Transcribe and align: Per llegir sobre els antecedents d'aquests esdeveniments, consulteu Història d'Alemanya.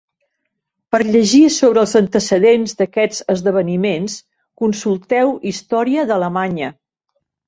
Per 0.93 0.99
llegir 1.07 1.41
sobre 1.55 1.81
els 1.81 1.91
antecedents 1.99 2.73
d'aquests 2.79 3.19
esdeveniments, 3.33 4.15
consulteu 4.63 5.35
Història 5.53 6.07
d'Alemanya. 6.13 6.71